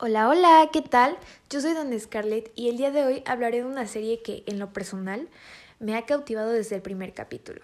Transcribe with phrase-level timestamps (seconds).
[0.00, 1.16] Hola, hola, ¿qué tal?
[1.48, 4.58] Yo soy Don Scarlett y el día de hoy hablaré de una serie que, en
[4.58, 5.28] lo personal,
[5.78, 7.62] me ha cautivado desde el primer capítulo.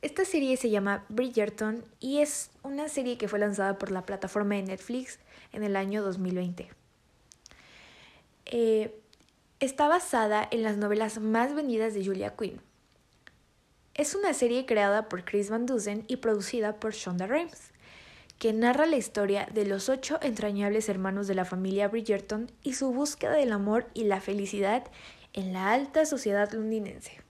[0.00, 4.54] Esta serie se llama Bridgerton y es una serie que fue lanzada por la plataforma
[4.54, 5.18] de Netflix
[5.52, 6.70] en el año 2020.
[8.46, 8.98] Eh,
[9.60, 12.58] está basada en las novelas más vendidas de Julia Quinn.
[13.92, 17.75] Es una serie creada por Chris Van Dusen y producida por Shonda Rhimes
[18.38, 22.92] que narra la historia de los ocho entrañables hermanos de la familia Bridgerton y su
[22.92, 24.84] búsqueda del amor y la felicidad
[25.32, 27.20] en la alta sociedad londinense.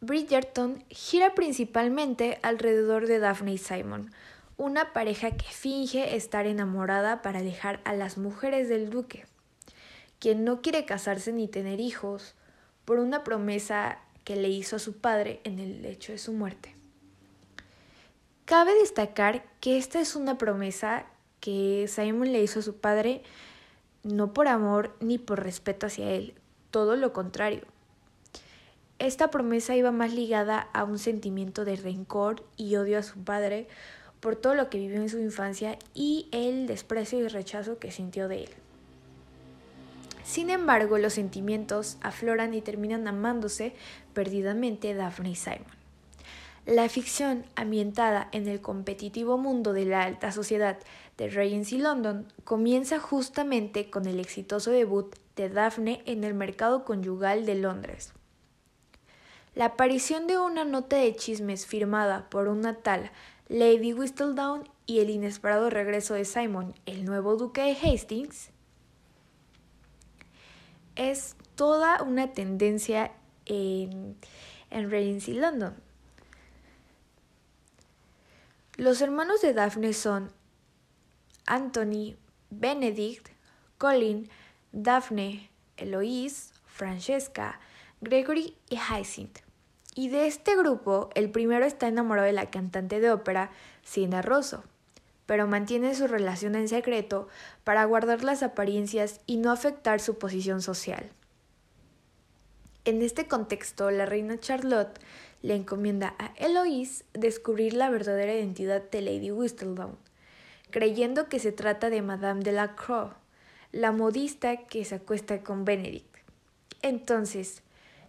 [0.00, 4.10] Bridgerton gira principalmente alrededor de Daphne y Simon,
[4.58, 9.24] una pareja que finge estar enamorada para alejar a las mujeres del duque,
[10.18, 12.34] quien no quiere casarse ni tener hijos
[12.84, 16.74] por una promesa que le hizo a su padre en el lecho de su muerte.
[18.44, 21.06] Cabe destacar que esta es una promesa
[21.40, 23.22] que Simon le hizo a su padre
[24.02, 26.34] no por amor ni por respeto hacia él,
[26.70, 27.62] todo lo contrario.
[28.98, 33.66] Esta promesa iba más ligada a un sentimiento de rencor y odio a su padre
[34.20, 38.28] por todo lo que vivió en su infancia y el desprecio y rechazo que sintió
[38.28, 38.50] de él.
[40.22, 43.74] Sin embargo, los sentimientos afloran y terminan amándose
[44.12, 45.83] perdidamente Daphne y Simon.
[46.66, 50.78] La ficción, ambientada en el competitivo mundo de la alta sociedad
[51.18, 57.44] de Regency London, comienza justamente con el exitoso debut de Daphne en el mercado conyugal
[57.44, 58.14] de Londres.
[59.54, 63.10] La aparición de una nota de chismes firmada por una tal
[63.48, 68.50] Lady Whistledown y el inesperado regreso de Simon, el nuevo duque de Hastings,
[70.96, 73.12] es toda una tendencia
[73.44, 74.16] en,
[74.70, 75.74] en Regency London.
[78.76, 80.32] Los hermanos de Daphne son
[81.46, 82.16] Anthony,
[82.50, 83.28] Benedict,
[83.78, 84.28] Colin,
[84.72, 87.60] Daphne, Eloise, Francesca,
[88.00, 89.38] Gregory y Hyacinth.
[89.94, 93.52] Y de este grupo, el primero está enamorado de la cantante de ópera
[93.84, 94.64] Siena Rosso,
[95.24, 97.28] pero mantiene su relación en secreto
[97.62, 101.12] para guardar las apariencias y no afectar su posición social.
[102.86, 104.98] En este contexto, la reina Charlotte
[105.40, 109.96] le encomienda a Eloise descubrir la verdadera identidad de Lady Whistledown,
[110.70, 113.14] creyendo que se trata de Madame de la Croix,
[113.72, 116.14] la modista que se acuesta con Benedict.
[116.82, 117.62] Entonces,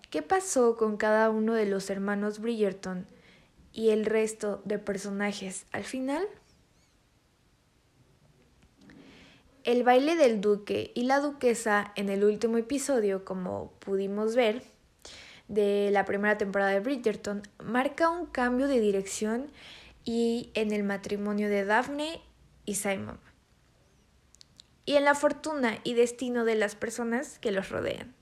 [0.09, 3.07] ¿qué pasó con cada uno de los hermanos Bridgerton
[3.72, 6.28] y el resto de personajes al final?
[9.65, 14.61] El baile del duque y la duquesa en el último episodio, como pudimos ver,
[15.47, 19.47] de la primera temporada de Bridgerton marca un cambio de dirección
[20.03, 22.21] y en el matrimonio de Daphne
[22.65, 23.19] y Simon
[24.85, 28.13] y en la fortuna y destino de las personas que los rodean.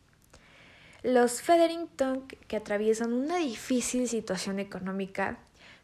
[1.04, 5.40] Los Featherington, que atraviesan una difícil situación económica,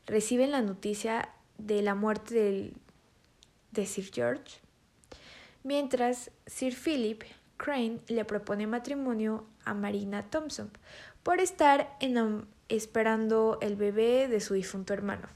[0.05, 1.27] reciben la noticia
[1.57, 2.71] de la muerte
[3.71, 4.61] de Sir George,
[5.63, 7.23] mientras Sir Philip
[7.57, 10.71] Crane le propone matrimonio a Marina Thompson
[11.23, 11.97] por estar
[12.69, 15.27] esperando el bebé de su difunto hermano.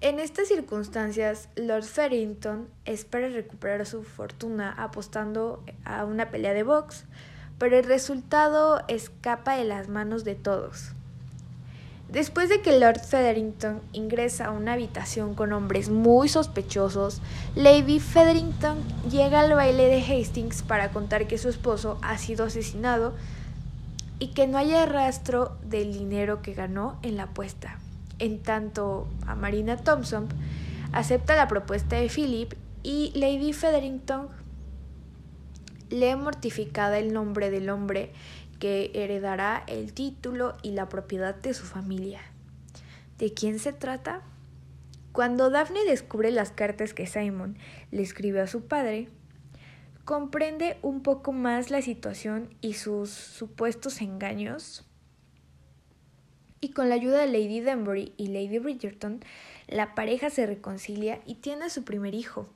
[0.00, 7.04] En estas circunstancias, Lord Farrington espera recuperar su fortuna apostando a una pelea de box,
[7.58, 10.90] pero el resultado escapa de las manos de todos.
[12.08, 17.20] Después de que Lord Featherington ingresa a una habitación con hombres muy sospechosos,
[17.56, 18.78] Lady Featherington
[19.10, 23.14] llega al baile de Hastings para contar que su esposo ha sido asesinado
[24.18, 27.78] y que no haya rastro del dinero que ganó en la apuesta.
[28.18, 30.28] En tanto, a Marina Thompson
[30.92, 32.52] acepta la propuesta de Philip
[32.84, 34.28] y Lady Featherington
[35.94, 38.12] lee mortificada el nombre del hombre
[38.58, 42.20] que heredará el título y la propiedad de su familia.
[43.18, 44.22] ¿De quién se trata?
[45.12, 47.56] Cuando Daphne descubre las cartas que Simon
[47.90, 49.08] le escribe a su padre,
[50.04, 54.84] comprende un poco más la situación y sus supuestos engaños.
[56.60, 59.20] Y con la ayuda de Lady Denbury y Lady Bridgerton,
[59.68, 62.48] la pareja se reconcilia y tiene a su primer hijo,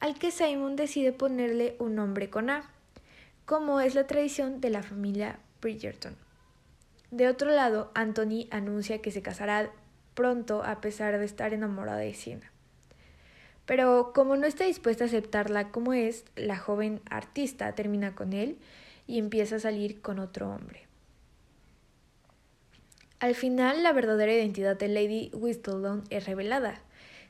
[0.00, 2.70] al que Simon decide ponerle un nombre con A,
[3.44, 6.16] como es la tradición de la familia Bridgerton.
[7.10, 9.70] De otro lado, Anthony anuncia que se casará
[10.14, 12.50] pronto a pesar de estar enamorada de Siena.
[13.66, 18.58] Pero como no está dispuesta a aceptarla como es, la joven artista termina con él
[19.06, 20.86] y empieza a salir con otro hombre.
[23.20, 26.82] Al final, la verdadera identidad de Lady Whistledown es revelada.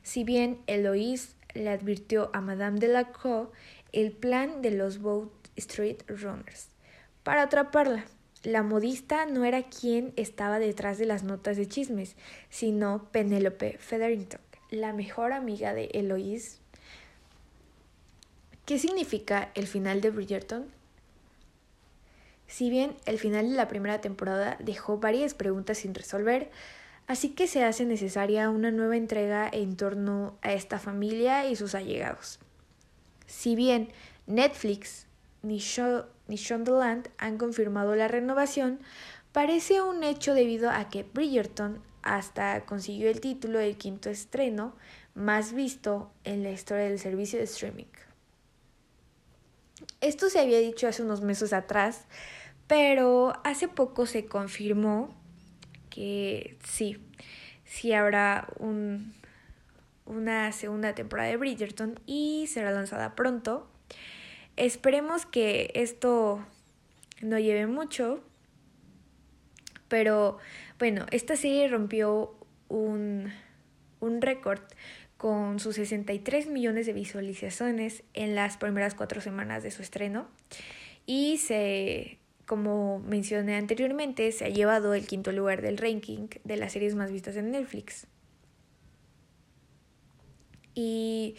[0.03, 3.49] Si bien Eloise le advirtió a Madame Delacroix
[3.91, 6.69] el plan de los Boat Street Runners
[7.23, 8.05] para atraparla.
[8.43, 12.15] La modista no era quien estaba detrás de las notas de chismes,
[12.49, 16.59] sino Penélope Featherington, la mejor amiga de Eloise.
[18.65, 20.67] ¿Qué significa el final de Bridgerton?
[22.47, 26.51] Si bien el final de la primera temporada dejó varias preguntas sin resolver,
[27.07, 31.75] así que se hace necesaria una nueva entrega en torno a esta familia y sus
[31.75, 32.39] allegados.
[33.27, 33.89] Si bien
[34.27, 35.07] Netflix
[35.41, 38.79] ni, Shondaland han confirmado la renovación,
[39.31, 44.75] parece un hecho debido a que Bridgerton hasta consiguió el título del quinto estreno
[45.13, 47.85] más visto en la historia del servicio de streaming.
[50.01, 52.05] Esto se había dicho hace unos meses atrás,
[52.67, 55.09] pero hace poco se confirmó
[55.95, 56.97] que sí,
[57.63, 59.13] sí habrá un,
[60.05, 63.67] una segunda temporada de Bridgerton y será lanzada pronto.
[64.57, 66.45] Esperemos que esto
[67.21, 68.21] no lleve mucho,
[69.87, 70.37] pero
[70.79, 72.35] bueno, esta serie rompió
[72.67, 73.31] un,
[74.01, 74.61] un récord
[75.15, 80.27] con sus 63 millones de visualizaciones en las primeras cuatro semanas de su estreno
[81.05, 86.73] y se, como mencioné anteriormente, se ha llevado el quinto lugar del ranking de las
[86.73, 88.07] series más vistas en Netflix.
[90.75, 91.35] Y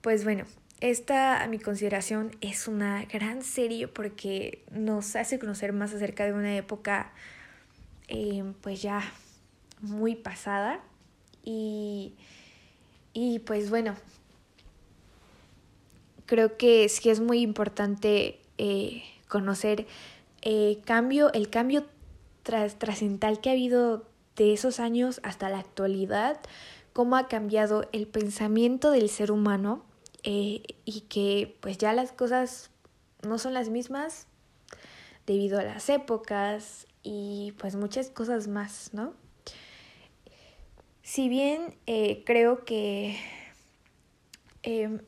[0.00, 0.44] pues bueno,
[0.80, 6.32] esta, a mi consideración, es una gran serie porque nos hace conocer más acerca de
[6.32, 7.12] una época,
[8.08, 9.02] eh, pues ya
[9.80, 10.80] muy pasada.
[11.42, 12.14] Y,
[13.12, 13.94] y pues bueno,
[16.26, 19.86] creo que sí es muy importante eh, conocer
[20.46, 21.86] eh, cambio, el cambio
[22.42, 24.04] trascendental que ha habido
[24.36, 26.38] de esos años hasta la actualidad,
[26.92, 29.86] cómo ha cambiado el pensamiento del ser humano
[30.22, 32.70] eh, y que pues ya las cosas
[33.22, 34.26] no son las mismas
[35.26, 39.14] debido a las épocas y pues muchas cosas más, ¿no?
[41.02, 43.18] Si bien eh, creo que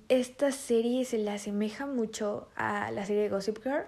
[0.08, 3.86] esta serie se le asemeja mucho a la serie Gossip Girl,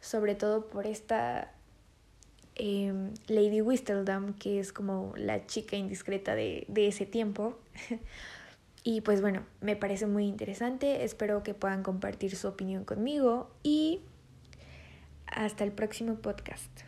[0.00, 1.52] sobre todo por esta
[2.54, 7.58] em, Lady Whistledown, que es como la chica indiscreta de, de ese tiempo.
[8.84, 14.00] Y pues bueno, me parece muy interesante, espero que puedan compartir su opinión conmigo y
[15.26, 16.87] hasta el próximo podcast.